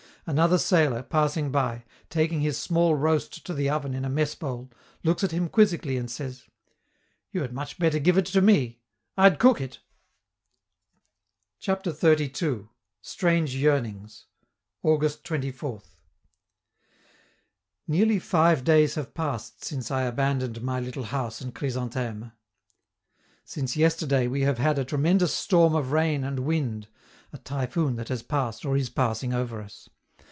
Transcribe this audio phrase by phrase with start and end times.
[0.27, 4.69] Another sailor, passing by, taking his small roast to the oven in a mess bowl,
[5.03, 6.43] looks at him quizzically and says:
[7.31, 8.81] "You had much better give it to me.
[9.17, 9.79] I'd cook it!"
[11.57, 12.67] CHAPTER XXXII.
[13.01, 14.27] STRANGE YEARNINGS
[14.83, 15.95] August 24th.
[17.87, 22.31] Nearly five days have passed since I abandoned my little house and Chrysantheme.
[23.43, 26.89] Since yesterday we have had a tremendous storm of rain and wind
[27.33, 29.89] (a typhoon that has passed or is passing over us).